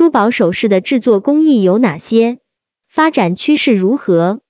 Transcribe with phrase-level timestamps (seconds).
[0.00, 2.38] 珠宝首饰的制作工艺有哪些？
[2.88, 4.40] 发展趋势如何？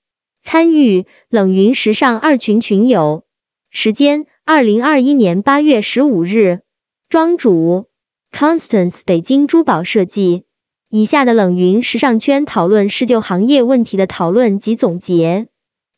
[0.41, 3.25] 参与冷云时尚二群群友，
[3.69, 6.61] 时间二零二一年八月十五日，
[7.09, 7.89] 庄主
[8.31, 10.45] Constance 北京珠宝设计。
[10.89, 15.49] 以下的冷云时尚圈讨论是就行业问题的讨论及总结，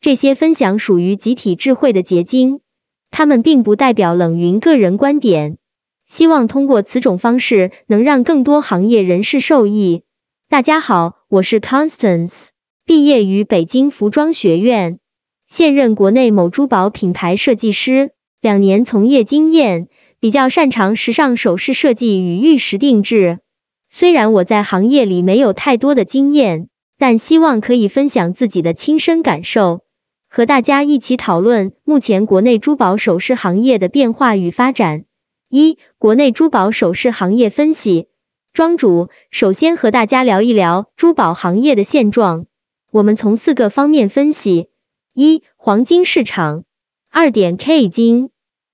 [0.01, 2.61] 这些分享属于集体智慧的结晶，
[3.11, 5.59] 他们并不代表冷云个人观点。
[6.13, 10.03] 希望通过此种方式能让更多行业人士受益。
[10.47, 12.49] 大家好，我是 Constance，
[12.85, 14.99] 毕业于北京服装学院，
[15.49, 19.87] 现任国内某珠宝品牌设计师，两年从业经验，
[20.19, 23.39] 比较擅长时尚首饰设计与玉石定制。
[23.89, 26.67] 虽然我在行业里没有太多的经验，
[26.99, 29.81] 但希望可以分享自己的亲身感受，
[30.29, 35.05] 和大家一起讨论目前国内珠宝首饰行业的变化与发展。
[35.55, 38.07] 一、国内珠宝首饰行业分析。
[38.53, 42.47] 庄主首先和大家聊一聊珠宝行业的现状，
[42.89, 44.69] 我们从四个方面分析：
[45.13, 46.63] 一、黄金市场；
[47.11, 48.29] 二点 K 金；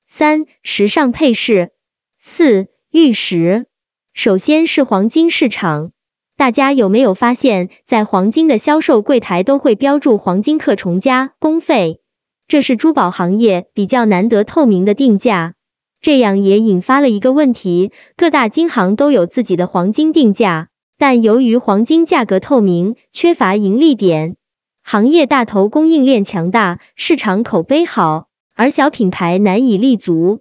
[0.08, 1.72] 三、时尚配饰；
[2.18, 3.66] 四、玉石。
[4.14, 5.92] 首先是黄金市场，
[6.38, 12.00] 大家有没有发现，在黄金的销售柜台都会标注黄金克重加工费，
[12.48, 15.56] 这是珠宝行业比较难得透明的定价。
[16.02, 24.38] 这样也引发了一个问题，各大金行都有自己的黄金定价，但由于黄金价格透明，缺乏盈利点，
[24.82, 30.40] 行业大头供应链强大，市场口碑好，而小品牌难以立足。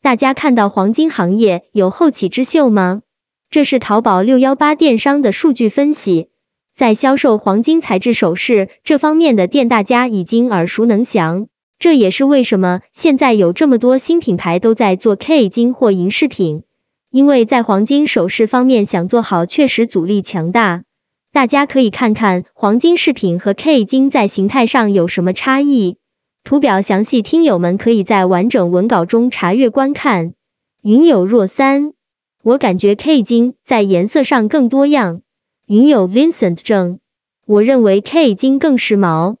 [0.00, 3.02] 大家看到黄金行业有后起之秀吗？
[3.50, 6.28] 这是淘宝六幺八电商的数据分析，
[6.72, 11.48] 在销售黄金材质首饰这方面的店，大家已经耳熟能详。
[11.80, 16.62] 这也是为什么现在有这么多新品牌都在做 K 金或银饰品，
[17.10, 20.82] 因为在黄金首饰方面想做好，确实阻力强大。
[21.32, 25.96] 大家可以看看黄金饰品和 K 金在形态上有什么差异，
[26.44, 30.34] 图表详细，听友们可以在完整文稿中查阅观看。
[30.82, 31.94] 云有若三。
[32.42, 35.22] 我感觉 K 金在颜色上更多样。
[35.66, 37.00] 云友 Vincent 正，
[37.46, 39.36] 我认为 K 金更时髦。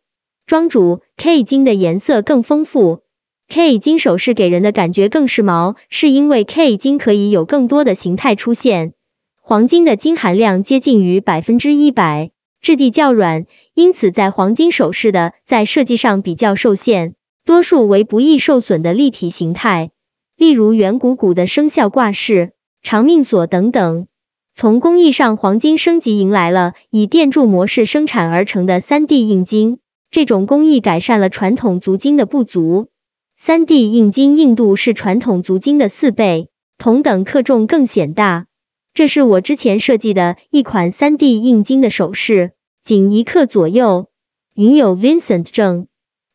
[0.50, 3.02] 庄主 K 金的颜色更丰富
[3.48, 8.94] ，K 金首饰给人的感觉更时髦，是因为 K 金可以有更多的形态出现。
[9.40, 19.92] 黄金的金含量接近于百分之一百，质地较软，因此在黄金首饰的在设计上比较受限，多数为不易受损的立体形态，
[20.36, 22.50] 例如圆鼓鼓的生肖挂饰。
[22.82, 24.08] 长命锁等等，
[24.56, 29.78] 从工艺上，黄金升级迎来了以电铸模式生产而成的三 D 硬金。
[30.10, 32.88] 这种工艺改善了传统足金的不足。
[33.36, 36.48] 三 D 硬金硬度是传统足金的四倍，
[36.78, 38.46] 同等克重更显大。
[38.92, 42.50] 这是我之前设计的一款三 D 硬金的首饰，
[42.82, 44.08] 仅一克左右。
[44.54, 45.86] 云友 Vincent 正，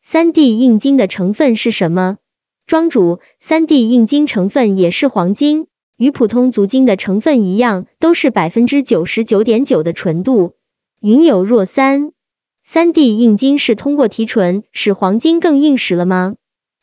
[0.02, 2.16] 三 D 硬金的成分是什么？
[2.66, 5.66] 庄主，三 D 硬金成分也是黄金。
[5.96, 10.54] 与普通足金的成分一样，都是百分之九十九点九的纯度。
[11.00, 12.12] 云有若三，
[12.76, 16.34] 三 D 硬金是通过提纯使黄金更硬实了吗？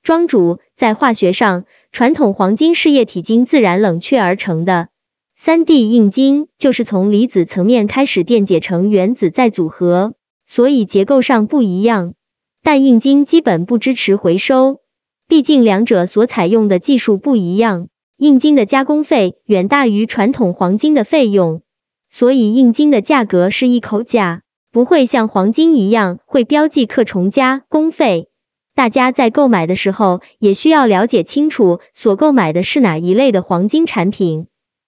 [0.02, 4.90] 庄主，在化学上，传统黄金是液体金自然冷却而成的，
[5.36, 10.16] 三 D 硬金就是从离子层面开始电解成原子再组合，
[10.48, 12.16] 所以结构上不一样。
[12.64, 14.80] 但硬金基本不支持回收，
[15.28, 17.88] 毕竟两者所采用的技术不一样。
[18.18, 21.62] 硬金的加工费远大于传统黄金的费用，
[22.10, 24.42] 所以硬金的价格是一口价，
[24.74, 28.28] 不会像黄金一样会标记克重加工费。
[28.74, 34.48] 大家在购买的时候也需要了解清楚所购买的是哪一类的黄金产品。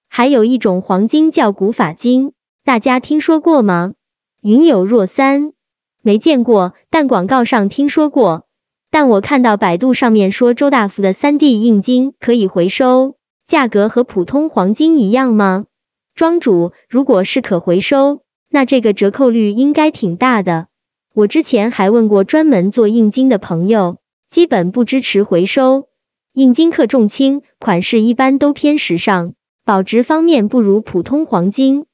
[0.09, 3.93] 还有一种黄金叫古法金，大家听说过吗？
[4.41, 5.53] 云有若三，
[6.01, 8.47] 没见过，但广告上听说过。
[8.89, 13.17] 但我看到百度上面说周大福的三 D 硬金可以回收。
[13.45, 15.65] 价格和普通黄金一样吗？
[16.15, 18.21] 庄主，如果是可回收，
[18.55, 20.67] 那这个折扣率应该挺大的。
[21.13, 23.97] 我之前还问过专门做硬金的朋友，
[24.29, 25.89] 基本不支持回收。
[26.31, 29.33] 硬金克重轻，款式一般都偏时尚，
[29.65, 31.85] 保值方面不如普通黄金。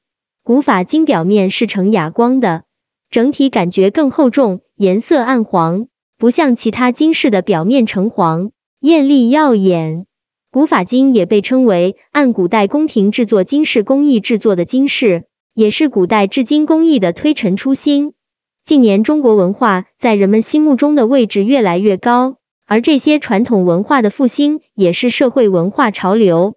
[0.44, 2.62] 古法金表面是呈哑光的，
[3.10, 10.06] 整体感觉更厚重，颜色暗黄，不像其他金饰的表面橙黄，艳丽耀眼。
[10.52, 15.24] 古法金也被称为按古代宫廷制作金饰工艺制作的金饰，
[15.54, 18.14] 也是古代制金工艺的推陈出新。
[18.64, 26.54] 近年中国文化在人们心目中的位置越来越高，而这些传统文化的复兴也是社会文化潮流。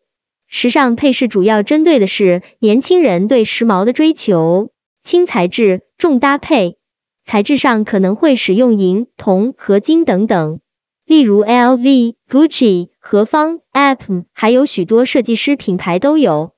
[0.47, 4.69] 时尚配饰主要针对的是年轻人对时髦的追求，
[5.01, 6.77] 轻材质、重搭配，
[7.23, 10.59] 材质上可能会使用银、铜、合金等等。
[11.05, 16.54] 例如 LV、Gucci、何方、App，还有许多设计师品牌都有，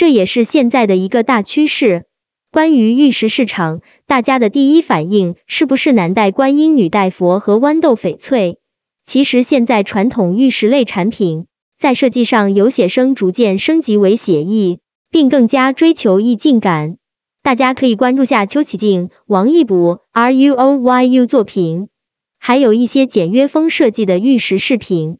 [0.00, 2.06] 这也是现在的一个大趋势。
[2.50, 8.56] 关于玉石市场，大家的第一反应是不是男戴观音、女戴佛和豌豆翡翠？
[9.04, 11.48] 其实现在传统玉石类产品
[11.78, 14.78] 在设计上由写生逐渐升级为写意，
[15.10, 16.96] 并更加追求意境感。
[17.42, 21.90] 大家可以关注下邱启静、王一卜 R U O Y U 作品。
[22.38, 25.18] 还有一些简约风设计的玉石饰品，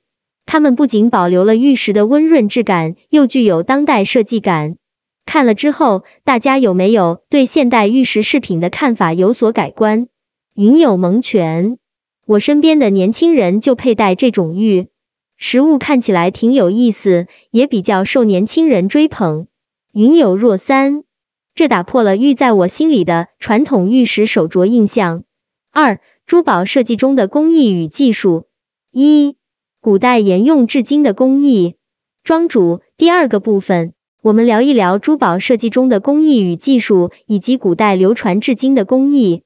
[0.52, 4.79] 它们不仅保留了玉石的温润质感，又具有当代设计感。
[5.25, 10.08] 看了之后，大家有没有对现代玉石饰品的看法有所改观？
[10.56, 11.79] 云有蒙泉，
[12.26, 14.88] 我身边的年轻人就佩戴这种玉
[15.37, 19.47] 实物，看起来挺有意思，也比较受年轻人追捧。
[19.93, 21.05] 云有若三，
[21.55, 25.23] 这打破了玉在我心里的传统玉石手镯印象。
[25.70, 28.49] 二珠宝设计中的工艺与技术。
[28.91, 29.37] 一、
[29.82, 31.77] 古代沿用至今的工艺。
[32.23, 39.41] 庄主，第二个部分，我们聊一聊珠宝设计中的工艺与技术，以及古代流传至今的工艺。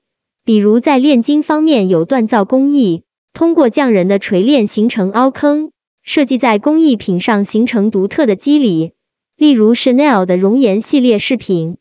[0.44, 5.70] 比如在炼金方面有锻造工艺，通过匠人的锤炼形成凹坑，
[6.02, 8.90] 设计在工艺品上形成独特的肌理。
[9.36, 11.76] 例如 Chanel 的熔岩系列饰品，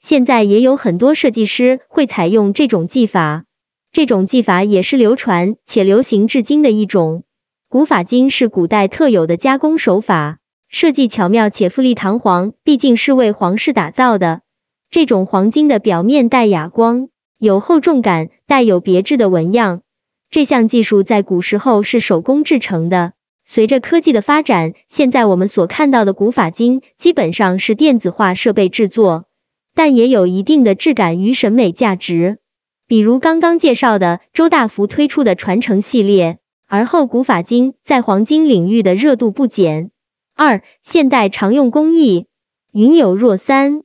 [0.00, 3.44] 现在也有很多设计师会采用这种技法。
[3.92, 7.24] 这种技法也是流传且流行至今的一种。
[7.70, 10.38] 古法金是古代特有的加工手法，
[10.70, 14.40] 设计巧妙且富丽堂皇，毕竟是为皇室打造的。
[14.88, 19.82] 这种黄金的表面带哑光，有厚重感，带有别致的纹样。
[20.30, 23.12] 这项技术在古时候是手工制成的。
[23.44, 29.26] 随着科技的发展，现在我们所看到的古法金基本上是电子化设备制作，
[29.74, 32.38] 但也有一定的质感与审美价值。
[32.86, 36.38] 比如刚刚介绍的周大福推出的传承系列，
[36.68, 39.90] 而后古法金在黄金领域的热度不减。
[40.36, 42.26] 二、现代常用工艺，
[42.72, 43.82] 云有若三。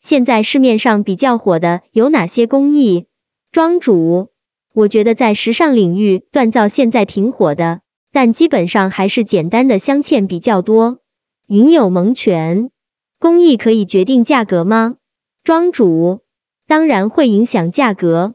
[0.00, 3.06] 现在市面上比较火的有哪些工艺？
[3.52, 4.30] 庄主，
[4.74, 7.82] 我觉得在时尚领域锻造现在挺火的，
[8.12, 10.98] 但基本上还是简单的镶嵌比较多。
[11.46, 12.70] 云有蒙泉，
[13.20, 14.96] 工艺可以决定价格吗？
[15.44, 16.20] 庄主，
[16.66, 18.34] 当然会影响价格。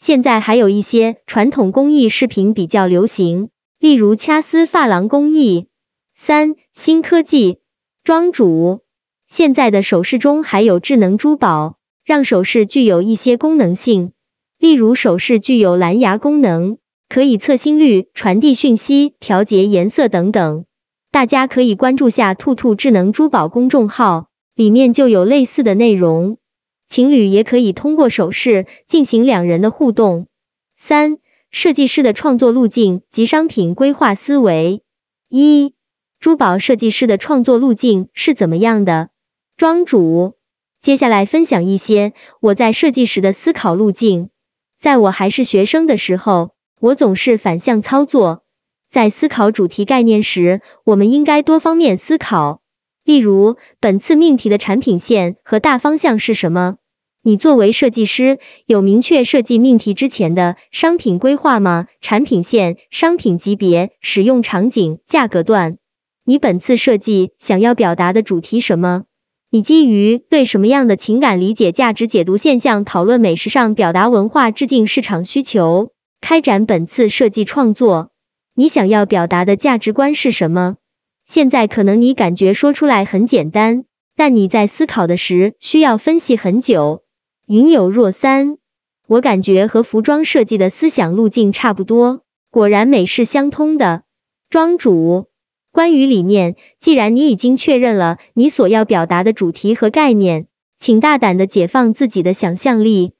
[0.00, 3.50] 现在还有一些传统工艺饰品比较流行，
[3.80, 5.66] 例如掐丝珐琅工艺。
[6.14, 7.58] 三、新科技，
[8.04, 8.82] 庄主，
[9.26, 14.12] 现在的首饰中还有智能珠宝，让首饰具有一些功能性，
[14.58, 16.78] 例如首饰具有蓝牙功能，
[17.08, 20.64] 可以测心率、传递讯息、调节颜色等等。
[21.10, 26.38] 大家可以关注下兔兔智能珠宝公众号，里面就有类似的内容。
[26.88, 30.26] 情侣也可以通过手势进行两人的互动。
[30.76, 31.18] 三、
[31.50, 34.82] 设计师的创作路径及商品规划思维。
[35.28, 35.74] 一、
[36.18, 39.10] 珠宝设计师的创作路径是怎么样的？
[39.56, 40.36] 庄主，
[40.80, 44.30] 接下来分享一些我在设计时的思考路径。
[44.78, 48.44] 在我还是学生的时候，我总是反向操作。
[48.88, 52.62] 在思考主题概念时，我们应该多方面思考。
[53.08, 56.76] 例如，本次命题的产品线和大方向是什么？
[57.22, 61.86] 你作为设计师，有明确设计命题之前的商品规划吗？
[62.02, 65.78] 产品线、商品级别、使用场景、价格段。
[66.26, 69.04] 你本次设计想要表达的主题什么？
[69.48, 78.10] 你基于对什么样的情感理解、价值解读现象、讨论美食上、表达文化、致敬市场需求，开展本次设计创作？
[78.54, 80.76] 你想要表达的价值观是什么？
[81.28, 83.84] 现在可能你感觉说出来很简单，
[84.16, 87.02] 但你在思考的时需要分析很久。
[87.46, 88.56] 云有若三，
[89.06, 94.04] 我感觉和服装设计的思想路径差不多，果然美是相通的。
[94.48, 95.26] 庄主，
[95.70, 100.46] 关于理念，既然你已经确认了你所要表达的主题和概念，
[100.78, 103.12] 请大胆的解放自己的想象力。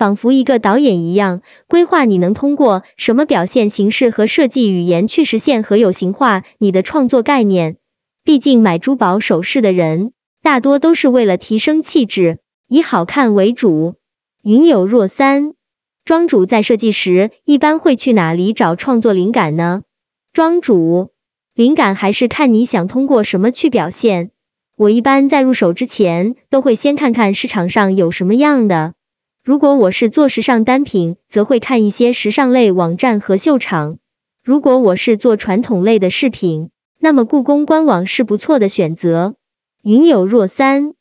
[0.00, 7.76] 仿佛一个导演一样，规划你能通过什么表现形式和设计语言去实现和有形化你的创作概念。
[8.24, 13.96] 毕竟买珠宝首饰的人大多都是为了提升气质，以好看为主。
[14.42, 15.52] 云有若三，
[16.06, 19.82] 庄主在设计时一般会去哪里找创作灵感呢？
[20.32, 21.10] 庄主，
[21.54, 24.30] 灵感还是看你想通过什么去表现。
[24.78, 28.94] 我一般在入手之前都会先看看市场上有什么样的。
[29.42, 33.96] 如果我是做时尚单品，则会看一些时尚类网站和秀场；
[34.44, 36.68] 如果我是做传统类的饰品，
[36.98, 39.34] 那么故宫官网是不错的选择。
[39.82, 40.92] 云有若三。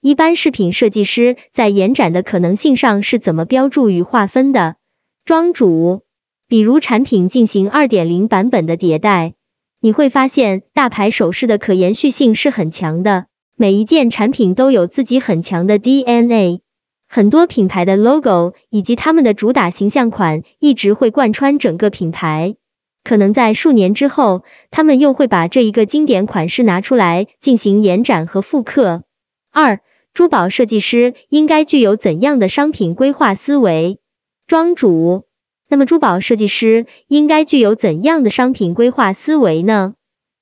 [0.00, 4.76] 一般饰品设计师在延展的可能性上是怎么标注与划分的？
[5.24, 6.02] 庄主，
[6.46, 9.34] 比如产品进行二点零版本的迭代，
[9.80, 13.26] 你会发现大牌首饰的可延续性是很强的，
[13.56, 16.60] 每一件产品都有自己很强的 DNA，
[17.08, 22.54] 很多品牌的 logo 以及他们的主打形象款一直会贯穿整个品牌。
[23.02, 29.04] 可能在数年之后，他们又会把这一个经典款式拿出来进行延展和复刻。
[29.50, 29.80] 二
[30.12, 33.98] 珠宝设计师应该具有怎样的商品规划思维？
[34.46, 35.24] 庄主，
[35.68, 39.94] 那么珠宝设计师应该具有怎样的商品规划思维呢？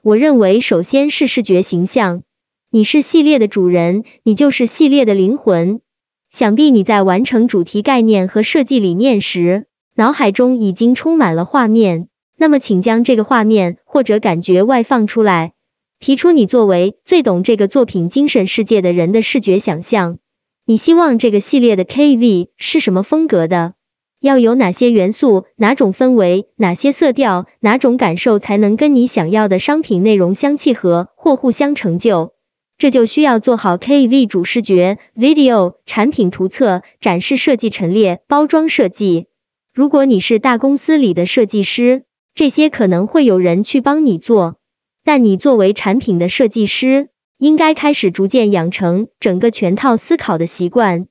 [0.02, 2.22] 我认为，首先是视觉形象。
[2.70, 5.80] 你是系列的主人，你就是系列的灵魂。
[6.36, 9.64] 想必你在完成主题概念和设计理念时，
[9.94, 12.08] 脑海中已经充满了画面。
[12.36, 15.54] 那么，请将这个画面或者感觉外放出来。
[15.98, 20.18] 提出你作为最懂这个作品精神世界的人的视觉想象，
[20.66, 23.72] 你希望这个系列的 KV 是什么风格的？
[24.20, 32.34] 要有哪些元素、哪种氛围、哪些色调、哪种感受才能跟你想要的商品内容相契合或互相成就？
[32.78, 39.28] 这就需要做好 KV 主视觉、video、产品图册、展示设计陈列、包装设计。
[39.72, 42.04] 如果你是大公司里的设计师，
[42.34, 44.58] 这些可能会有人去帮你做。
[45.04, 51.06] 但你作为产品的设计师，应该开始逐渐养成整个全套思考的习惯。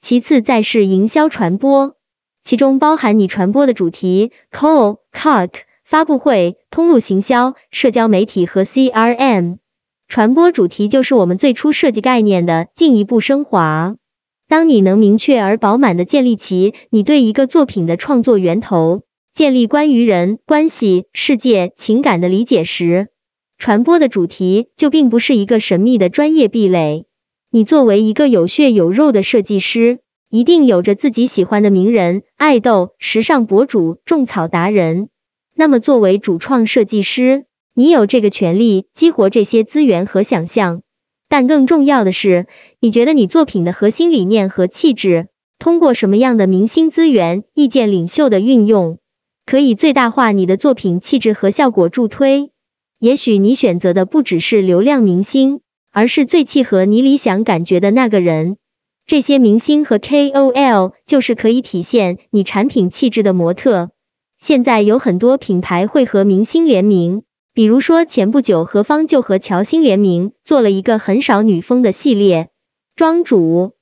[0.00, 1.96] 其次再是营销传播，
[2.44, 5.50] 其中包含你传播的主题、call、cut、
[5.82, 9.58] 发布会、通路行销、社交媒体和 CRM。
[10.08, 13.96] 传播主题就是我们最初设计概念的进一步升华。
[14.48, 19.02] 当你能明确而饱满的建立起你对一个作品的创作源头，
[19.34, 23.08] 建立关于人、关系、世界、情感的理解时，
[23.58, 27.04] 传播的主题就并不是一个神秘的专业壁垒。
[27.50, 29.98] 你作为一个有血有肉的设计师，
[30.30, 35.10] 一定有着自己喜欢的名人、爱豆、时尚博主、种草达人。
[35.54, 37.44] 那么，作为主创设计师，
[37.78, 40.82] 你有这个权利激活这些资源和想象。
[41.28, 42.48] 但更重要的是，
[42.80, 45.28] 你觉得你作品的核心理念和气质，
[45.60, 48.98] 通过什么样的明星资源、意见领袖的运用，
[49.46, 52.50] 可以最大化你的作品气质和效果助推。
[52.98, 55.60] 也许你选择的不只是流量明星，
[55.92, 58.56] 而是最契合你理想感觉的那个人。
[59.06, 63.90] 这些明星和 KOL 就是可以体现你产品气质的模特。
[64.36, 67.22] 现在有很多品牌会和明星联名，
[67.58, 72.50] 比如说前不久何方就和乔欣联名做了一个很少女风的系列。
[72.94, 73.72] 庄主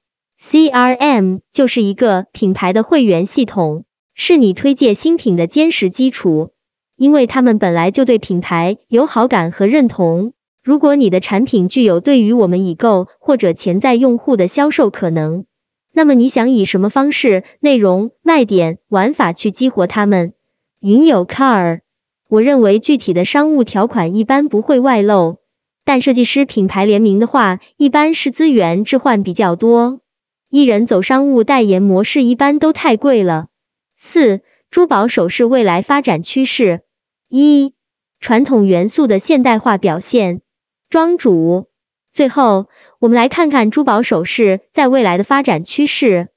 [0.41, 6.53] ，CRM 就是一个品牌的会员系统，是你推荐新品的坚实基础。
[6.97, 10.33] 因为他们本来就对品牌有好感和认同。
[10.65, 15.45] 如果你的产品具有对于我们已购或者潜在用户的销售可能，
[15.93, 20.33] 那么你想以什么方式、内容、卖点、玩法去激活他们？
[20.81, 21.81] 云有 car，
[22.29, 25.39] 我认为具体的商务条款一般不会外露，
[25.85, 30.01] 但设计师品牌联名的话，一般是资源置换比较多。
[30.49, 33.47] 艺人走商务代言模式一般都太贵了。
[33.97, 34.41] 四、
[34.71, 36.83] 珠宝首饰未来发展趋势。
[37.29, 37.75] 一、
[38.21, 40.41] 传统元素的现代化表现。
[40.89, 41.69] 庄主，
[42.13, 42.67] 最后
[42.99, 46.29] 我们来看看珠宝首饰在未来的发展趋势。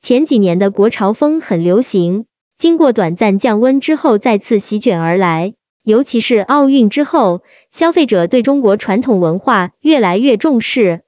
[0.00, 2.26] 前几年的国潮风很流行，
[2.56, 11.02] 经过短暂降温之后再次席卷而来，尤其是奥运之后，消费者对中国传统文化越来越重视，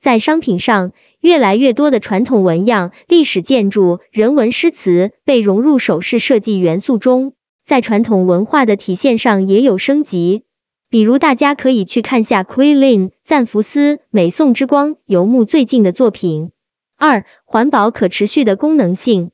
[0.00, 7.34] 在商品上，越来越多的传统纹样、历史建筑、人文诗词被融入首饰设计元素中。
[7.64, 10.44] 在传统文化的体现上也有升级，
[10.90, 16.50] 比如大家可以去看下 Queen 赞福斯美颂之光游牧最近的作品。
[16.96, 19.30] 二、环保可持续的功能性。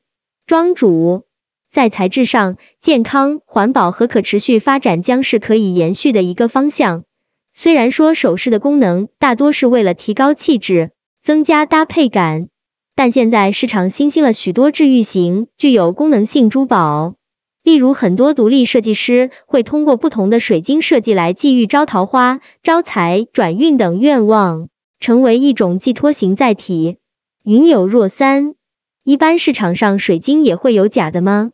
[0.47, 1.23] 庄主，
[1.71, 7.05] 在材质上，健康、环保和可持续发展将是可以延续的一个方向。
[7.53, 12.49] 虽然说首饰的功能大多是为了提高气质、增加搭配感，
[12.93, 17.15] 但现在市场新兴了许多治愈型、具有功能性珠宝。
[17.63, 24.67] 例如，很多独立设计师会通过不同的水晶设计来寄予招桃花、招财、转运等愿望，
[24.99, 26.97] 成为一种寄托型载体。
[27.43, 28.55] 云有若三，
[29.05, 31.51] 一般市场上水晶也会有假的吗？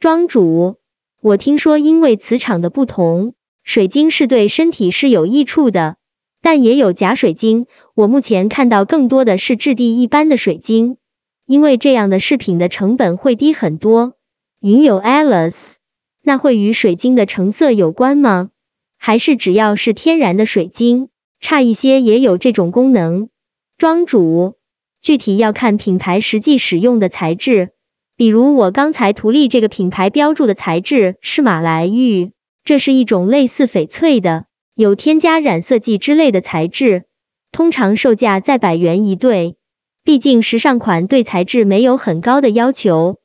[0.00, 0.78] 庄主，
[1.20, 5.98] 我听说因为磁场的不同，水晶是对身体是有益处的，
[6.40, 7.66] 但也有假水晶。
[7.94, 10.96] 我目前看到更多的是质地一般的水晶，
[11.44, 14.14] 因为这样的饰品的成本会低很多。
[14.58, 15.74] 云有 Alice，
[16.22, 18.48] 那会与水晶的成色有关吗？
[18.96, 23.28] 还是只要是天然的水晶，差一些也有这种功能。
[23.76, 24.54] 庄主，
[25.02, 27.72] 具体要看品牌实际使用的材质，
[28.20, 32.32] 比如我刚才图例这个品牌标注的材质是马来玉，
[32.64, 37.04] 这是一种类似翡翠的，有添加染色剂之类的材质，
[37.50, 39.56] 通常售价在百元一对。
[40.04, 43.19] 毕竟时尚款对材质没有很高的要求，